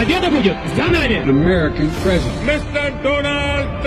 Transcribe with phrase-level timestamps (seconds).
[0.00, 1.22] Войдет и будет за нами.
[1.24, 2.44] American president.
[2.44, 3.02] Mr.
[3.02, 3.82] Donald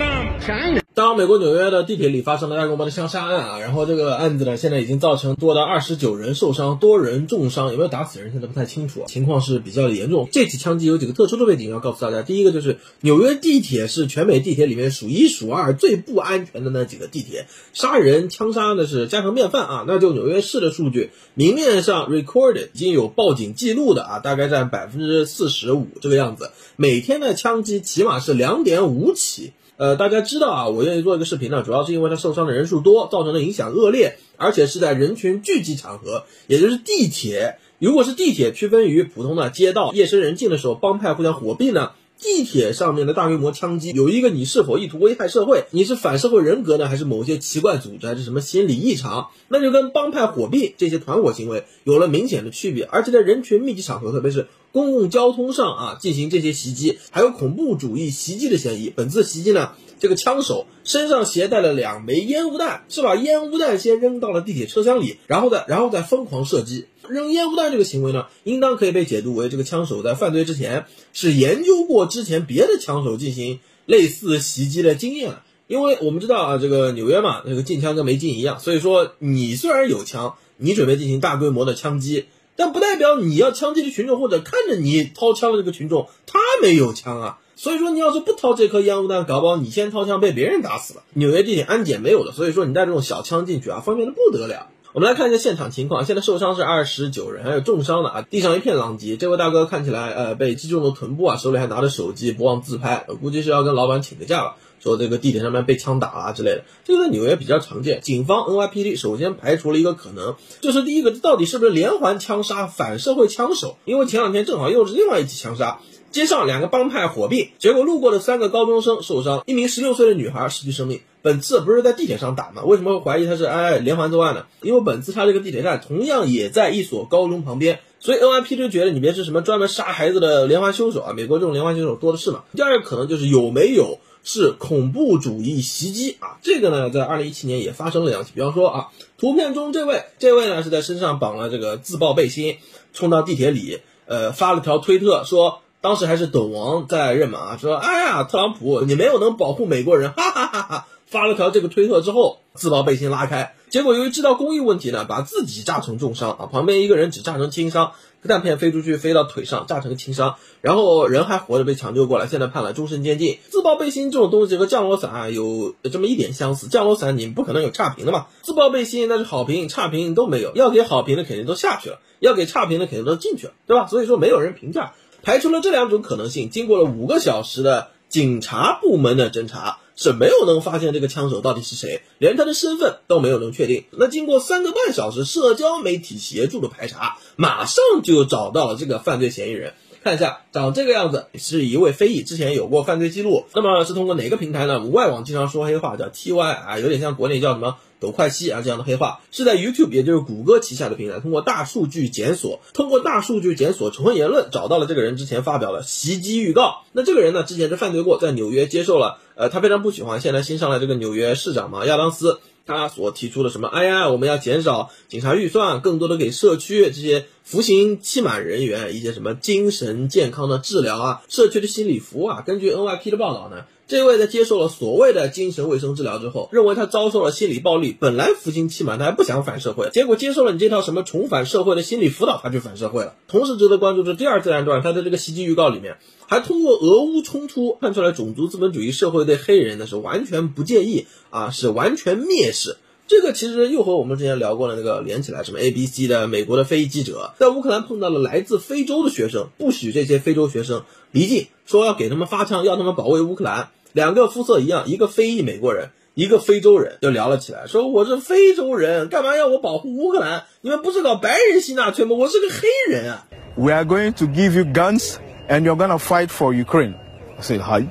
[0.46, 0.83] Trump.
[0.95, 10.29] 当美国纽约的地铁里发生了大规模的枪杀案啊，然后这个案子呢，现在已经造成多达二十九人受伤，多人重伤，有没有打死人现在不太清楚，情况是比较严重。
[10.31, 19.85] 这起枪击有几个特殊的背景要告诉大家，第一个就是纽约地铁是全美地铁里面数一数二最不安全的那几个地铁，杀人枪杀呢是家常便饭啊。
[19.89, 29.51] 那就纽约市的数据，明面上 recorded 已经有报警记录的啊，大概占百分之四十五这个样子，每天的枪击起码是两点五起。
[29.77, 37.59] 呃，大家知道啊，我愿意做一个视频呢，主要是因为它受伤的人数多，造成的影响恶劣，而且是在人群聚集场合，也就是地铁。
[37.81, 41.91] 如果是地铁区分于普通的街道，夜深人静的时候，帮派互相火并呢？
[42.21, 45.67] 地铁上面的大规模枪击，有一个你是否意图危害社会？
[45.71, 49.29] 你是反社会人格呢，还是某些奇怪组织，还是什么心理异常？
[49.49, 52.85] 那就跟帮派火并这些团伙行为有了明显的区别。
[52.85, 58.91] 而且在人群密集场合，特别是公共交通上啊，进行这些袭击，还有恐怖主义袭击的嫌疑。
[58.95, 66.87] 本次袭击呢，这个枪手身上携带了两枚烟雾弹，是把烟雾弹先扔到了地铁车厢里，然后再然后再疯狂射击。
[67.09, 75.43] 扔烟雾弹这个行为呢，应当可以被解读为这个枪手在犯罪之前是研究过之前别的枪手进行类似袭击的经验了。
[75.67, 87.39] 因为我们知道啊，这个纽约嘛，这个禁枪跟没禁一样，所以说你虽然有枪，你准备进行大规模的枪击，但不代表你要枪击的群众或者看着你掏枪的这个群众他没有枪啊。
[87.57, 91.03] 所以说你要是不掏这颗烟雾弹，搞不好你先掏枪被别人打死了。
[91.15, 94.69] 纽约地铁安检没有的，所以说你带这种小枪进去啊，方便的不得了。
[94.95, 99.17] 我们来看一下现场情况，现在受伤是二十九人，还有重伤的啊，地上一片狼藉。
[99.17, 106.63] 这位大哥看起来呃被击中了臀部啊，手里还拿着手机，不忘自拍，估计是要跟老板请个假了，说这个地铁上面被枪打啊之类的。
[106.85, 108.03] 这个在纽约比较常见。
[108.03, 113.79] 警方 NYPD 首先排除了一个可能，就是第一个，这到底是不是连环枪杀反社会枪手？
[113.85, 115.81] 因为前两天正好又是另外一起枪杀。
[116.15, 121.01] 街上两个帮派火并，结果路过的三个高中生受伤，一名十六岁的女孩失去生命。
[121.23, 122.63] 本次不是在地铁上打吗？
[122.63, 124.47] 为什么会怀疑他是哎连环作案呢？
[124.63, 131.13] 因为本次他这个地铁站同样也在一所高中旁边，所以 NYPD 就觉得你别是什么专门杀孩子的连环凶手啊！
[131.13, 132.45] 美国这种连环凶手多的是嘛。
[132.55, 136.39] 第二个可能就是有没有是恐怖主义袭击啊？
[136.43, 138.89] 这个呢，在二零一七年也发生了两起，比方说啊，
[139.19, 142.59] 图片中这位，这位呢是在身上绑了这个自爆背心，
[142.93, 145.63] 冲到地铁里，呃，发了条推特说。
[145.85, 150.87] 当时还是抖王在任嘛，说哎呀，特朗普你没有能保护美国人，哈哈哈哈！
[151.05, 157.93] 发了条这个推特之后，自爆背心拉开，结果由于知道公益问题呢，把自己炸成重伤啊，旁边一个人只炸成轻伤，
[158.27, 163.37] 弹片飞出去飞到腿上，炸成轻伤，然后人还活着被抢救过来，现在判了终身监禁。
[163.51, 173.87] 自爆背心这种东西和降落伞啊有这么一点相似，降落伞你不可能有差评的嘛，自爆背心那是好评差评都没有，要给好评的肯定都下去了，要给差评的肯定都进去了，对吧？
[173.87, 174.95] 所以说没有人评价。
[175.25, 183.85] 排除了这两种可能性，经过了五个小时的警察部门的侦查，是没有能发现这个枪手到底是谁，连他的身份都没有能确定。
[183.91, 189.73] 那经过三个半小时社交媒体协助的排查，马上就找到了这个犯罪嫌疑人。
[190.05, 193.47] 看一下，长这个样子是一位非裔，之前有过犯罪记录。
[193.55, 194.85] 那么是通过哪个平台呢？
[194.85, 206.83] 外网经常说黑话，叫 TY 啊，有点像国内叫什么抖快西啊这样的黑话，是在 YouTube，也就是谷歌旗下的平台，通过大数据检索，通过大数据检索仇恨言论，找到了这个人之前发表的袭击预告。
[206.93, 212.41] 那这个人呢，之前是犯罪过，在纽约接受了，呃，他非常不喜欢现在新上来这个纽约市长嘛，亚当斯。
[212.67, 213.69] 他所提出的什么？
[213.69, 222.41] 哎呀，我们要减少警察预算，更多的给社区这些服刑期满人员一些什么精神健康的治疗啊，社区的心理服务啊。
[222.41, 233.15] 根据 NYP 的报道呢，这位在接受了所谓的精神卫生治疗之后，认为他遭受了心理暴力，本来服刑期满，他还不想反社会，结果接受了你这套什么重返社会的心理辅导，他就反社会了。
[233.29, 235.99] 同时值得关注的第二自然段，他的这个袭击预告里面。
[236.27, 242.79] 还通过俄乌冲突看出来，种族资本主义社会对黑人呢是完全不介意啊，是完全蔑视。
[243.07, 253.69] 这个其实又和我们之前聊过的那个连起来，什么 A B C 的美国的非裔记者在乌克兰碰到了来自非洲的学生，不许这些非洲学生离境，说要给他们发枪，要他们保卫乌克兰。
[253.93, 260.45] 两个肤色一样，一个非裔美国人，一个非洲人，就聊了起来，说我是非洲人，干嘛要我保护乌克兰？
[260.63, 262.17] 你们不是搞白人吸纳粹吗？
[262.17, 263.27] 我是个黑人啊。
[263.57, 265.19] We are going to give you guns.
[265.49, 266.95] and you're gonna fight for Ukraine.
[267.37, 267.87] I said, hi.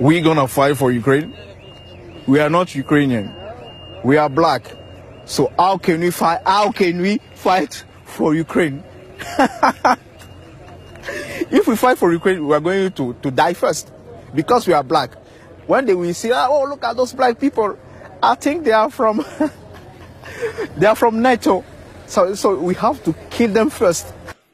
[0.00, 1.34] We gonna fight for Ukraine?
[2.26, 3.30] We are not Ukrainian.
[4.03, 4.63] We are black.
[5.25, 6.41] So how can we fight?
[6.45, 8.83] How can we fight for Ukraine?
[11.51, 13.91] if we fight for Ukraine, we are going to, to die first
[14.33, 15.11] because we are black.
[15.65, 17.77] When they will see, oh, look at those black people.
[18.23, 19.25] I think they are from,
[20.77, 21.63] they are from NATO.
[22.07, 24.05] So, so we have to kill them first.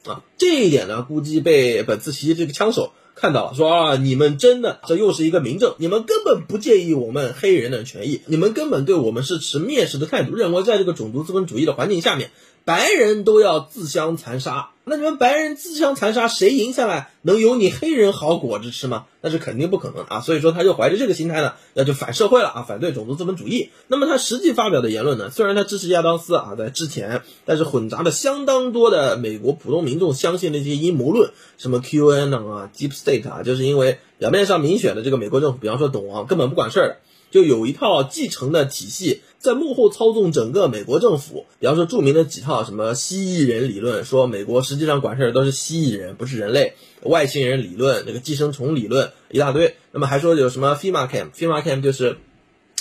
[0.05, 0.21] 啊。
[0.37, 12.30] 这一点呢，估计被本次袭击这个枪手 看到了，说啊，你们真的这又是一个明证，你们根本不介意我们黑人的权益，你们根本对我们是持蔑视的态度，认为在这个种族资本主义的环境下面，
[12.64, 14.70] 白人都要自相残杀。
[14.88, 19.06] 那你们白人自相残杀，谁赢下来能有你黑人好果子吃吗？
[19.20, 20.20] 那是肯定不可能啊！
[20.20, 23.70] 所以说他就怀着这个心态呢，那就反社会了啊，反对种族资本主义。
[23.88, 36.96] 那么他实际发表的言论呢，虽然他支持亚当斯啊，在之前，但是混杂了相当多的美国普通民众相信的一些阴谋论，什么 QAnon 啊、Deep State 啊，就是因为表面上民选的这个美国政府，比方说董王根本不管事儿的。
[37.30, 46.72] 就有一套继承的体系在幕后操纵整个美国政府，比方说著名的几套什么蜥蜴人理论，说美国实际上管事儿都是蜥蜴人，不是人类；
[47.02, 49.76] 外星人理论，那个寄生虫理论一大堆。
[49.92, 52.16] 那么还说有什么 FEMA Camp，FEMA Camp 就是，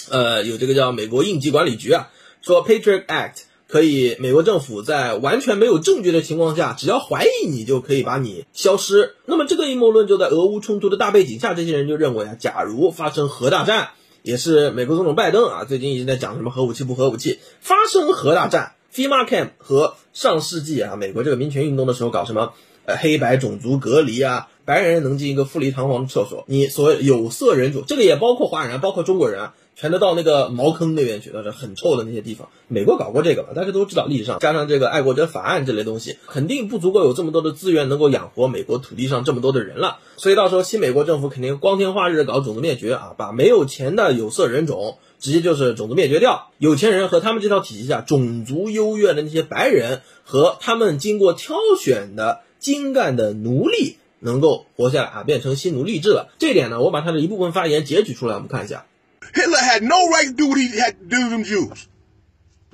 [0.09, 2.09] 呃，有这个叫美国应急管理局啊，
[2.41, 9.15] 说 Patriot Act 可以美国政府在完全没有证据的情况下，只要怀疑你就可以把你消失。
[9.25, 13.89] 那么这个阴谋论就在俄乌冲突的大背景下，这些人就认为啊，假如发生核大战。
[14.27, 22.51] 也是美国总统拜登啊，最近一直在讲什么核武器不核武器，发生核大战，FEMA Camp 和上世纪啊美国这个民权运动的时候搞什么
[22.83, 29.53] 呃黑白种族隔离啊，白人能进一个富丽堂皇的厕所，你所谓有色人种，这个也包括华人，包括中国人啊。
[29.79, 32.49] 全都到那个茅坑那边去，都是很臭的那些地方。
[32.67, 33.49] 美国搞过这个吧？
[33.55, 39.99] 大家都知道，历史上加上这个爱国者法案这类东西，肯定不足够有这么多的资源能够养活美国土地上这么多的人了。
[40.15, 46.49] 所以到时候新美国政府肯定光天化日搞种族灭绝啊，把没有钱的有色人种直接就是种族灭绝掉。
[46.57, 56.29] 有钱人和他们这套体系下种族优越的那些白人和他们经过挑选的精干的奴隶能够活下来啊，变成新奴隶制了。
[56.39, 58.87] 这点呢，我把他的一部分发言截取出来，我们看一下。
[59.33, 61.87] Hitler had no right to do what he had to do to them Jews.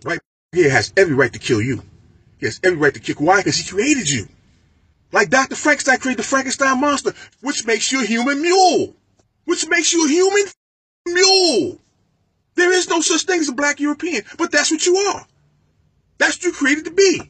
[0.03, 0.19] Right
[0.51, 1.81] here has every right to kill you.
[2.37, 3.37] He has every right to kill Why?
[3.37, 4.27] Because he created you.
[5.11, 5.55] Like Dr.
[5.55, 8.95] Frankenstein created the Frankenstein monster, which makes you a human mule.
[9.45, 10.45] Which makes you a human
[11.05, 11.79] mule.
[12.55, 15.25] There is no such thing as a black European, but that's what you are.
[16.17, 17.21] That's what you created to be.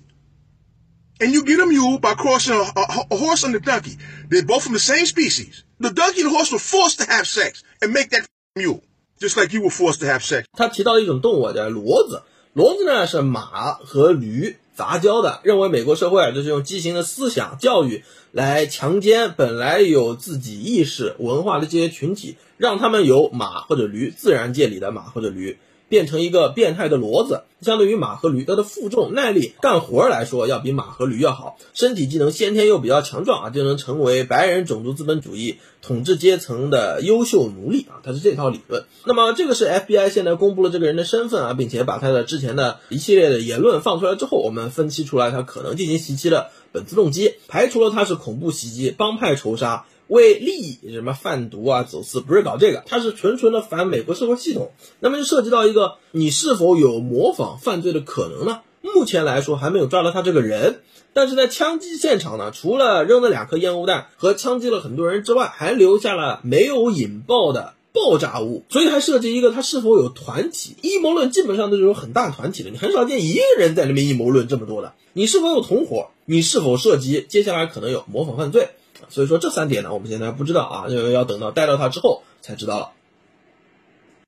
[1.22, 3.98] And you get a mule by crossing a, a, a horse and a donkey.
[4.28, 5.64] They're both from the same species.
[5.80, 8.26] The donkey and the horse were forced to have sex and make that
[8.56, 8.84] mule.
[9.24, 10.44] Just like you were forced to have sex。
[10.52, 12.24] 他提到一种动物叫骡子，
[12.54, 18.04] 骡子呢是马和驴杂交的，认为美国社会啊就是用畸形的思想教育
[18.34, 25.58] 来强奸本来有自己意识文化的这些群体，让他们有马或者驴，自然界里的马或者驴。
[25.94, 31.56] 变成一个变态的骡子，相对于马和驴，它的负重、耐力、干活来说，要比马和驴要好。
[31.76, 38.86] 身体机能先天又比较强壮啊，就能成为白人种族资本主义统治阶层的优秀奴隶啊，它是这套理论。
[39.06, 49.86] 那么这个是 FBI 现在公布了这个人的身份啊，并且把他的之前的一系列的言论放出来之后，我们分析出来他可能进行袭击的本次动机，排除了他是恐怖袭击、帮派仇杀。
[50.08, 54.72] 为利益什么贩毒啊、走私，不是搞这个，他是纯纯的反美国社会系统。
[55.00, 58.62] 那么就涉及到一个，你是否有模仿犯罪的可能呢？
[58.82, 60.82] 目前来说还没有抓到他这个人，
[61.14, 74.94] 但是在枪击现场呢，除了扔了两颗烟雾弹和枪击了很多人之外，还留下了没有引爆的爆炸物，所以还涉及一个他是否有团体阴谋论，基本上都是有很大团体的，你很少见一个人在那边阴谋论这么多的。
[75.14, 76.10] 你是否有同伙？
[76.26, 78.70] 你是否涉及接下来可能有模仿犯罪？
[79.10, 82.92] 所以说这三点呢，我们现在不知道啊，要要等到带到它之后才知道了。